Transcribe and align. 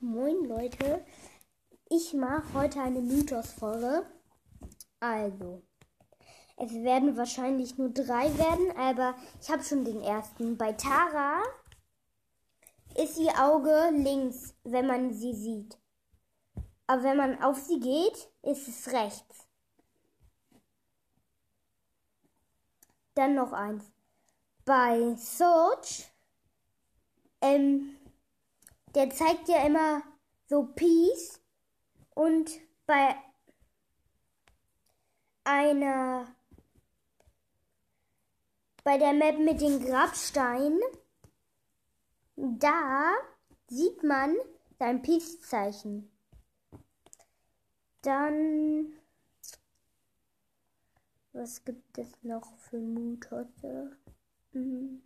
Moin 0.00 0.44
Leute, 0.44 1.02
ich 1.88 2.12
mache 2.12 2.52
heute 2.52 2.82
eine 2.82 3.00
Mythos-Folge. 3.00 4.04
Also, 5.00 5.62
es 6.58 6.70
werden 6.74 7.16
wahrscheinlich 7.16 7.78
nur 7.78 7.88
drei 7.88 8.36
werden, 8.36 8.76
aber 8.76 9.14
ich 9.40 9.48
habe 9.48 9.64
schon 9.64 9.86
den 9.86 10.02
ersten. 10.02 10.58
Bei 10.58 10.74
Tara 10.74 11.42
ist 12.94 13.16
ihr 13.16 13.32
Auge 13.42 13.88
links, 13.92 14.54
wenn 14.64 14.86
man 14.86 15.14
sie 15.14 15.32
sieht. 15.34 15.78
Aber 16.86 17.02
wenn 17.02 17.16
man 17.16 17.42
auf 17.42 17.56
sie 17.56 17.80
geht, 17.80 18.28
ist 18.42 18.68
es 18.68 18.92
rechts. 18.92 19.48
Dann 23.14 23.34
noch 23.34 23.54
eins. 23.54 23.90
Bei 24.66 25.14
Soch, 25.14 25.80
ähm, 27.40 27.95
der 28.96 29.10
zeigt 29.10 29.48
ja 29.48 29.64
immer 29.64 30.02
so 30.48 30.64
Peace 30.74 31.40
und 32.14 32.50
bei 32.86 33.14
einer 35.44 36.34
bei 38.82 38.98
der 38.98 39.12
Map 39.12 39.38
mit 39.38 39.60
den 39.60 39.84
Grabsteinen 39.84 40.80
da 42.36 43.14
sieht 43.68 44.02
man 44.02 44.36
sein 44.78 45.02
Peace-Zeichen. 45.02 46.10
Dann 48.02 48.92
was 51.32 51.64
gibt 51.64 51.98
es 51.98 52.22
noch 52.22 52.56
für 52.58 52.78
Mut 52.78 53.30
heute? 53.30 53.96
Mhm. 54.52 55.02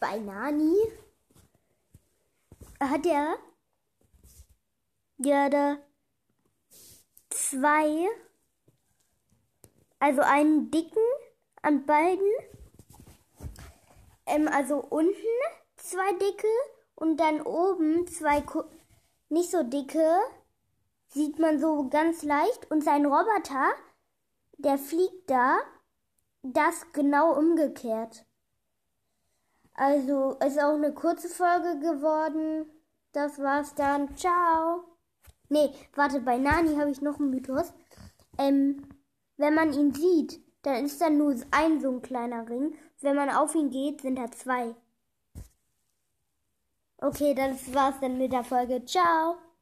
Bei 0.00 0.18
Nani 0.18 0.76
hat 2.80 3.06
er 3.06 3.36
ja 5.18 5.48
da 5.48 5.78
zwei, 7.30 8.08
also 9.98 10.22
einen 10.22 10.70
dicken 10.70 11.02
an 11.62 11.86
beiden, 11.86 12.30
ähm, 14.26 14.48
also 14.48 14.76
unten 14.78 15.14
zwei 15.76 16.12
dicke 16.14 16.48
und 16.94 17.18
dann 17.18 17.42
oben 17.42 18.06
zwei 18.06 18.44
nicht 19.28 19.50
so 19.50 19.62
dicke, 19.62 20.18
sieht 21.08 21.38
man 21.38 21.58
so 21.58 21.88
ganz 21.88 22.22
leicht 22.22 22.70
und 22.70 22.84
sein 22.84 23.06
Roboter, 23.06 23.72
der 24.58 24.78
fliegt 24.78 25.28
da, 25.30 25.58
das 26.42 26.92
genau 26.92 27.36
umgekehrt. 27.36 28.27
Also 29.78 30.36
ist 30.44 30.60
auch 30.60 30.74
eine 30.74 30.92
kurze 30.92 31.28
Folge 31.28 31.78
geworden. 31.78 32.66
Das 33.12 33.38
war's 33.38 33.76
dann. 33.76 34.16
Ciao. 34.16 34.82
Nee, 35.48 35.70
warte, 35.94 36.20
bei 36.20 36.36
Nani 36.36 36.74
habe 36.74 36.90
ich 36.90 37.00
noch 37.00 37.20
einen 37.20 37.30
Mythos. 37.30 37.72
Ähm, 38.38 38.82
wenn 39.36 39.54
man 39.54 39.72
ihn 39.72 39.94
sieht, 39.94 40.40
dann 40.62 40.84
ist 40.84 41.00
da 41.00 41.10
nur 41.10 41.36
ein 41.52 41.80
so 41.80 41.90
ein 41.90 42.02
kleiner 42.02 42.48
Ring. 42.48 42.76
Wenn 43.00 43.14
man 43.14 43.30
auf 43.30 43.54
ihn 43.54 43.70
geht, 43.70 44.00
sind 44.00 44.18
da 44.18 44.28
zwei. 44.32 44.74
Okay, 46.96 47.32
das 47.34 47.72
war's 47.72 48.00
dann 48.00 48.18
mit 48.18 48.32
der 48.32 48.42
Folge. 48.42 48.84
Ciao. 48.84 49.38